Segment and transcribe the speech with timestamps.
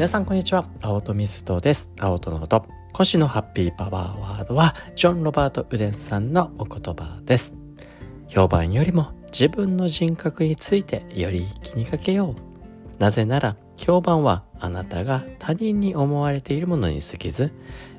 [0.00, 0.64] 皆さんこんにちは。
[0.80, 1.90] 青戸水戸です。
[2.00, 2.64] 青戸の音
[2.94, 7.54] 今週のハッピーパワーワードはジョン・ロバート・ウデンさんのお言葉です。
[8.26, 12.98] 評判よりも自分の人格についてより気にかけよう。
[12.98, 17.52] なぜなら評判はあなたが他人に思われているものに過ぎず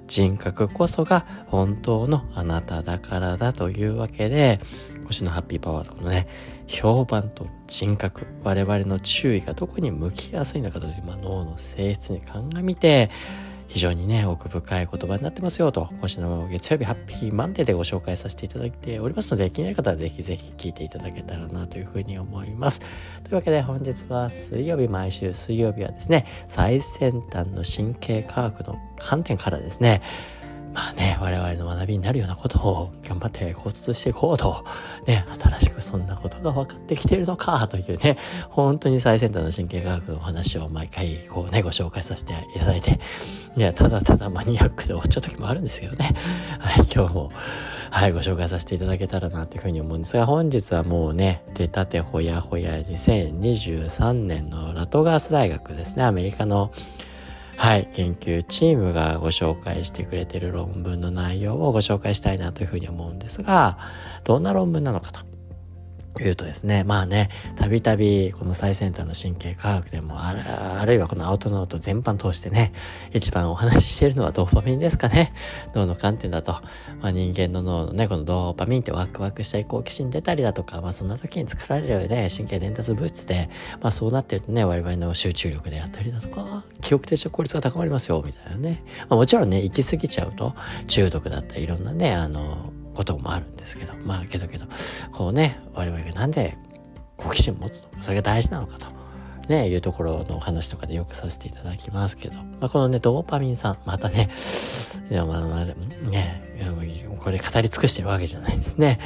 [0.07, 4.59] 人格こそが本当のあなただからだというわけで
[5.11, 6.27] 星のハッピーパワーとかのね
[6.67, 13.09] 評判と人格我々の注意がどこに向きやすいのかという、まあ、脳の性質に鑑みて
[13.71, 22.81] 非常にね奥深い言葉になってますよと今週の月曜日ハッピーマンデーでご紹介させていただいておりますので気になる方はぜひぜひ聞いていただけたらなというふうに思います。
[23.23, 30.01] というわけで本日は水曜日毎週水曜日はですね最先端の神経科学の観点からですね
[30.73, 34.63] まあね、我々の学びになるようなことを頑張って考察していこうと、
[35.05, 38.17] ね、新しくそんなことが分かってきているのかというね、
[38.49, 42.99] 本当に最先端の神経科学のお話を毎回こうね、ご紹介させていただいて、
[43.57, 46.11] いや、ただただマニアックで終わっちゃう時もあるんですけどね。
[46.59, 47.31] はい、今日も、
[47.89, 56.71] はい、ご紹介させていただけたらなというふうに思うんですが、本日はもうね、出たてほやほや2023年のラトガース大学ですね、アメリカの
[57.57, 63.77] はい、研究チームがご紹介してくれている論文の内容をご紹介したいなというふうに思うんですが、
[64.23, 65.30] どんな論文なのかと。
[66.19, 72.73] 言うとですね、まあね、たびたびこの最先端の神経科学でもある、あるいはこのアウトノート全般通してね、
[73.13, 75.33] 一番お話ししているのはドーパミンですかね。
[75.73, 76.51] 脳の観点だと、
[77.01, 83.49] まあ、人間の脳のね、このドーパミンってワクワクしたり好奇心出たりだとか、まあそんな時に作られるね、神経伝達物質で、
[83.81, 88.83] まあそうなってるとね、我々の集中力であったりだとか、記憶停止効率が高まりますよ、みたいなね。
[89.09, 90.53] まあもちろんね、行き過ぎちゃうと
[90.87, 94.65] 中毒だったりいろんなね、あの、こともあるんですけど、まあけどけど、
[95.11, 96.57] こうね、我々がなんで
[97.17, 99.01] 好奇心持つとそれが大事なのかと。
[99.49, 104.29] ね、いうところのお話とかでよくさせていただきますけど、まあ、このね、ドーパミンさん、またね、
[105.09, 106.41] いや、まあ、まあ、ね、
[107.17, 108.99] これ語り尽くしてるわけじゃないですね。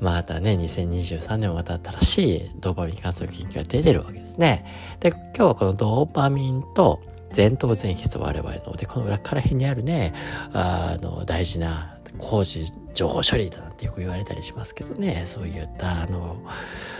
[0.00, 4.64] またね、2023年もまた新しいドーパミンに関する研究が出てるわけですね。
[4.98, 7.00] で、今日はこのドーパミンと
[7.34, 10.12] 前頭前皮質我々のでこの裏から辺にあるね
[10.52, 15.24] あの大事な工事情報処理だなんてよく言われたりしますけどね。
[15.26, 16.36] そういったあの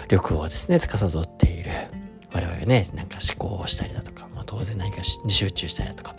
[0.08, 1.70] 力をですね司っている。
[2.34, 6.14] 我々がねなんか思考をしたりだとか、まあ、当然何かに集中したりだとか。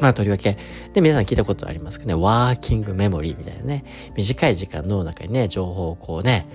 [0.00, 0.56] まあとりわけ、
[0.94, 3.84] で、皆さん聞いたことありますかね、ワーキングメモリーみたいなね、
[4.16, 6.48] 短い時間の中にね、情報をこうね、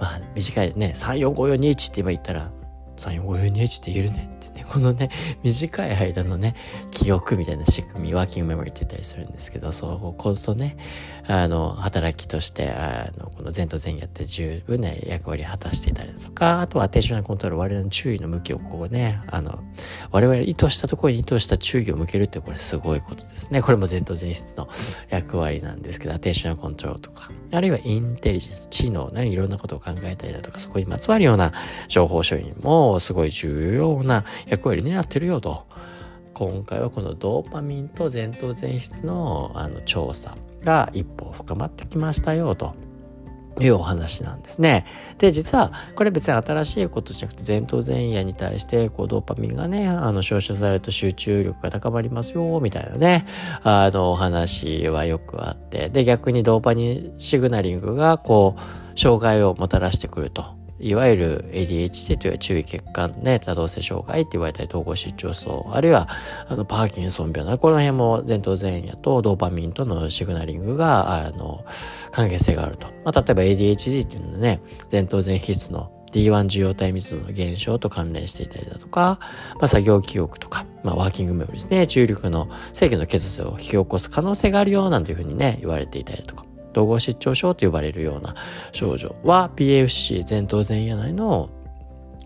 [0.00, 2.50] まあ短いね、345421って今言ったら、
[2.98, 5.10] 345421って言えるねってね、 このね、
[5.42, 6.54] 短い間のね、
[6.90, 10.76] 記憶みたいな仕組み、ワーキングメモリーって言ったりするんですけど、そう、こうとね、
[11.26, 19.62] あの、働きとして、あの、この前頭前野って十分な役割を果たしていたりとか、あとはアテンションコントロール、我々の注意の向きをこうね、あの、
[20.10, 23.62] 我々意図したところに意図した注意を向けるってこれすごいことですね。
[23.62, 24.68] これも前頭前室の
[25.10, 31.52] 役割なんですけど、アテンションコントロールとか、あるいはインテリジェンス、知能ね、いろんなことを考えたりだとか、そこにまつわるような
[31.88, 35.66] 情報処理もすごい重要な役割になってるよと。
[36.34, 42.74] 今回はこのドーパミンと前頭前室のあの調査が一歩深まってきましたよと。
[43.60, 44.86] いうお話なんですね。
[45.18, 53.26] で、実は、これ別に新しいことじゃなくて、前頭前野に対して、こう、ドーパミンがね、あの、照射されると集中力が高まりますよ、みたいなね、
[53.62, 60.61] あの、お話はよくあって、で、逆にドーパニンシグナリングが、こう、障害をもたらしてくると。
[60.82, 66.08] いわゆる ADHD という注意欠陥ね、多動性障害って言われたり、統合失調症、あるいは、
[66.48, 71.64] あの、パーキンソン病な、この辺も前頭前野とドーパミンとのシグナリングが、あの、
[72.10, 72.88] 関係性があると。
[73.04, 74.60] まあ、例えば ADHD っていうのはね、
[74.90, 79.18] 前頭前皮質の D1 受容体密度の減少と関連していたりだとか、
[79.54, 86.44] まあ、作業記憶とか、まあ、ワーキングメモリですね、重力の制御の欠如を引き起こす可能性があるよ、なんていうふうにね、言われていたりだとか。
[86.72, 88.34] 統合失調症と呼ばれるような
[88.72, 91.50] 症状は PFC 前頭前野内の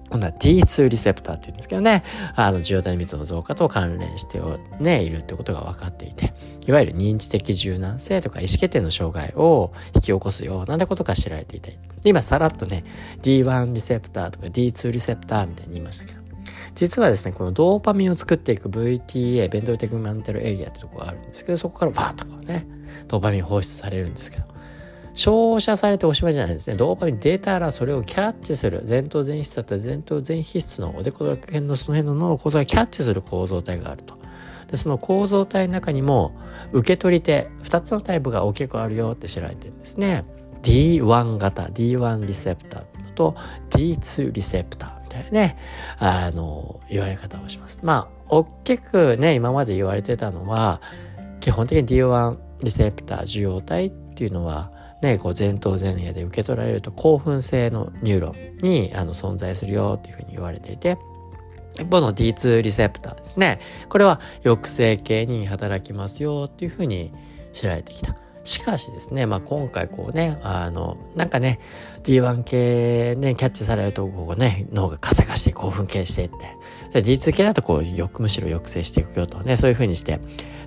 [0.08, 2.04] 今度は D2 リセプターって言うんですけどね、
[2.36, 4.40] あの、受容体密度の増加と関連して
[4.78, 6.32] ね、いるってことが分かっていて、
[6.66, 12.84] いわゆる認知的柔軟性とか意思決定の障害を引き起こすようなことが知られていて、で今さらっとね、
[13.22, 16.20] D1 リセプターとか D2 リセプターみたいに言いましたけど、
[16.76, 22.66] 実はですね、このドーパミンを作っていく VTA、ベントルテグマンテルエリアってとこがあるんですけど、そこからバーッとこうね、
[23.08, 24.44] ドーパミン放出されるんですけど、
[25.14, 26.76] 照射されておしまいじゃないですね。
[26.76, 28.84] ドーパミン出たらそれをキャッチする。
[28.86, 34.16] 前頭前室だったら前頭前皮質のおでこら辺のその辺の脳の構造がキャッチする構造体があると。
[34.70, 36.32] で、その構造体の中にも
[36.72, 40.24] 受け取り手、2つのタイプが大きくあるよって知られてるんですね。
[40.62, 42.84] D1 型、D1 リセプター
[43.14, 43.36] と
[43.70, 45.58] D2 リセプターみたいなね、
[45.98, 47.80] あの、言われ方をします。
[47.82, 50.82] まあ、大きくね、今まで言われてたのは、
[51.40, 54.70] 基本的に D1 リセプター受容体っていうのは、
[55.02, 60.96] ね、こう前頭前野で受け取られると興奮性のニューロンにあの存在するよっていうふうに言われていて、
[61.78, 63.60] 一方の D2 リセプターですね。
[63.88, 67.12] これは抑制系に働きますよっていうふうに
[67.52, 68.16] 知られてきた。
[68.44, 71.58] しかしですね、まあ、今回こうね、あの、なんかね、
[72.04, 76.36] D1 系ね、キャッチされると、こうね、脳が活性化して興奮系してって。
[77.00, 80.20] D2 系だとこう、よくむしろ抑制していくよとね、そういう風にして、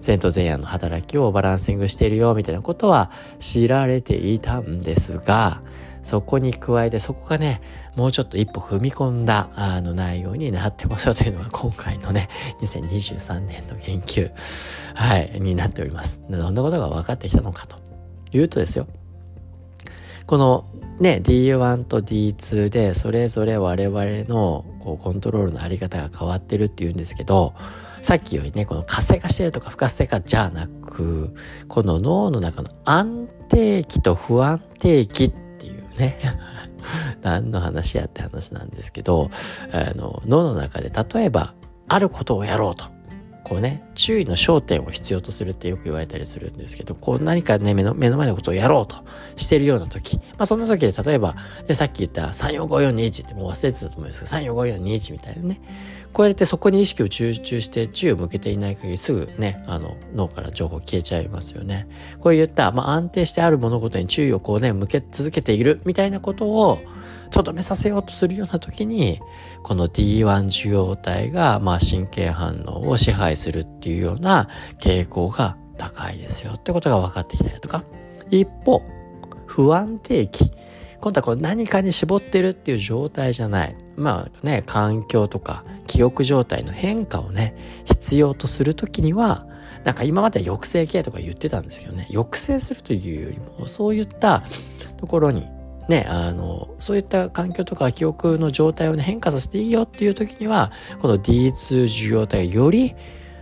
[0.06, 5.62] 前頭前野の働きをバランシングしているよ、みたいなことは知られていたんですが、
[6.04, 7.62] そこに加えて、そこがね、
[7.96, 12.30] もうちょっと一歩踏み込んだ、あの、内容になってますよというのが今回のね、
[12.62, 14.32] 2023年の研究、
[14.96, 16.22] はい、になっております。
[16.30, 17.78] どんなことが分かってきたのかと
[18.32, 18.88] いうとですよ、
[20.26, 20.66] この
[21.00, 27.54] ね、D1 と D2 でそれぞれ我々のこうコントロールのあり方が変わってるっていうんですけど、
[28.02, 31.34] さっきよりね、この活性化してるとか不活性化じゃなく、
[31.68, 36.20] この脳の中の安定期と不安定期っていうね。
[37.22, 39.30] 何の話やって話なんですけど、
[39.72, 41.54] あの、脳の中で例えば、
[41.88, 42.86] あることをやろうと。
[43.50, 48.98] こうね、注意の焦点を必要とするってよく言われたりするんですけど、こう何かね、目の目の前のことをやろうと
[49.38, 51.36] してるような時、まあそんな時で例えば、
[51.68, 55.62] でさっき言った345421ってもう忘れてたと思うんですけど、345421みたいなね、
[56.14, 61.88] こうやってそこに意識を集中して注意を向けていない限りすぐね、あの、脳から情報消えちゃいますよね。
[62.20, 66.78] こういった、まあ、安定してある物事に注意をこうね、向け続けているみたいなことを、
[67.32, 69.22] とどめさせようとするような時に、
[69.64, 74.50] この D1 受容体が、まあ、神経反応を支配するっていうような
[74.80, 77.84] 傾向が高いですよってことが分かってきたりとか。
[78.30, 78.82] 一方、
[79.46, 80.52] 不安定期。
[81.02, 83.76] 今度はこう何かに絞ってるっていう状態じゃない。
[83.96, 87.56] まあね、環境とか記憶状態の変化をね、
[87.86, 89.46] 必要とするときには、
[89.84, 94.44] なんか今まで抑制系とか言ってたんですけどね、抑制するというよりも、そういった
[94.98, 95.48] ところに、
[95.90, 100.72] ね、あの、そういった環境とか記憶の状態をね、変化させていいよっていう時には、
[101.02, 102.96] この D2 受容体より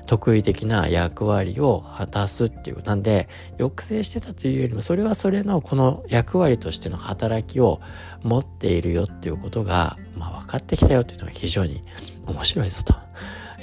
[0.06, 2.84] 特異的な役割を果たすっていう。
[2.84, 3.28] なんで、
[3.58, 7.82] 抑制してたというよりも、それはそれのこの役割としての働きを
[8.24, 11.84] 持っているよっていうことが、まあ分かってきたよっていうのが非常に
[12.26, 12.94] 面白いぞと。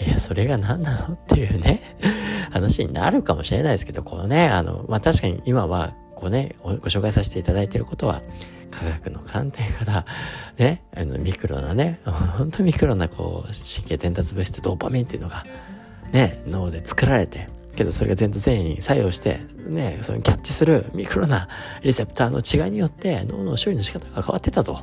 [0.07, 1.97] いや、それが何なのっていうね、
[2.51, 5.95] 話になるかもしれないですけど、このね、あの、まあ確かに今は、
[6.25, 8.23] こね、ご紹介させていただいていることは、
[8.71, 10.07] 科学の観点から、
[10.59, 15.45] ね、あの、ミクロなね、 本当ミクロなこう、神経伝達物質ドーパミンっていうのが、
[16.13, 21.49] ね、脳で作られて、けどそれが全然全員作用して、ね、そのキャッチするミクロな
[21.83, 24.79] リセプターの違いによって脳の処理の仕方が変わってたと。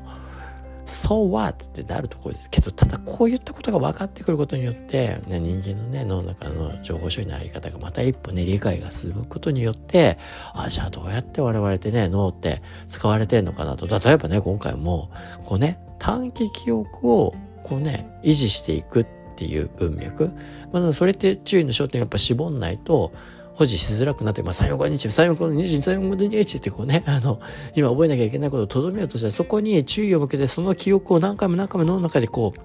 [0.91, 1.65] So what?
[1.65, 10.17] ってなるところですけど、ただこういったことが分かってくることによって、ね、人間のね、脳の中の情報処理のあり方がまた一歩ね、理解が進むことによって、
[10.53, 13.87] あ、じゃあどうやって我々ってね、脳って使われてんのかなと。
[13.87, 15.09] 例えばね、今回も、
[15.45, 17.33] こうね、短期記憶を
[17.63, 19.05] こうね、維持していくっ
[19.37, 20.31] ていう文脈。
[20.73, 23.13] まあ、それって注意の焦点やっぱ絞んないと、
[23.61, 27.39] 保持しづらくなって、まあ、3、4、5日、3、4、5日、3、4、5日ってこうね、あの、
[27.75, 32.59] 今覚えなきゃいけないことをとどめようとしたら、そこに注意を向けて、その記憶を何回も何回も脳の中でこう、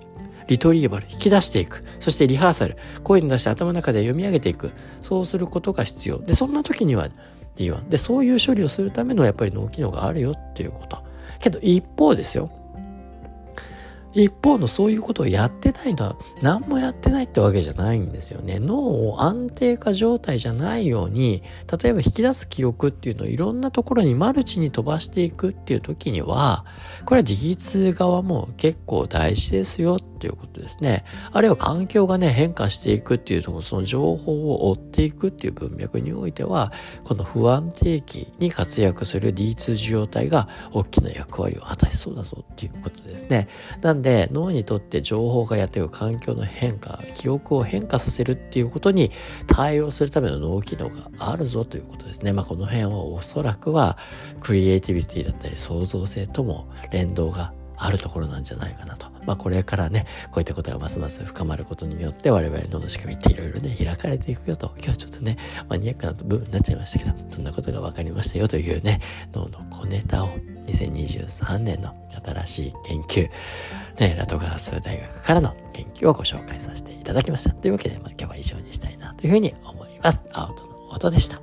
[0.48, 1.84] リトリーバル、引き出していく。
[2.00, 4.70] そしてリハーサル、声に出して頭の中で読み上げていく。
[5.02, 6.18] そうすることが必要。
[6.18, 7.10] で、そんな時には
[7.56, 7.90] D1。
[7.90, 10.98] で、そういう処理をするためのやっぱり脳機能があるよっていうこと。
[11.40, 12.50] けど一方ですよ。
[14.22, 18.58] 一方のそういうことをやってないのは何もやってないってわけじゃないんですよね。
[18.58, 21.42] 脳を安定化状態じゃないように、
[21.80, 26.64] 例えば引き出す記憶っていうのをいろんなところにマルチに飛ばしていくっていう時には、
[27.04, 31.04] これは D2 側も結構大事ですよっていうことですね。
[31.32, 36.72] あるいは環境がね、変化していくっていうところ、その情報を追っていくっていう文脈においては、
[37.04, 43.48] この不安定期に活躍する D2 受容体が大きな役割を果たしそうだぞっていうことですね。
[43.82, 49.10] なんで、で脳にとって情報がやってくる環境の変化、記憶を変化させるっていうことに
[49.48, 52.32] 対応するための脳機能があるぞということですね。
[52.32, 53.98] まあ、この辺はおそらくは
[54.38, 59.06] クリエイティビティだったり創造性とも連動があるところなんじゃないかなと。
[59.26, 64.72] まあこれからね、こういったことがますます深まることによって我々の仕組みっていろいろね、開かれていくよと。
[64.76, 65.36] 今日はちょっとね、
[65.68, 69.00] マニアックな部分になっちゃいましたけど、そんなことが分かりましたよというね、
[69.32, 70.28] 脳の小ネタを
[70.66, 73.30] 2023年の新しい研究、
[73.98, 77.50] ね、ラトガース大学からの研究をご紹介させていただきました。
[77.50, 80.20] というわけで、まあ今日は以上にしたいなというふうに思います。
[80.32, 81.40] 青との音でした。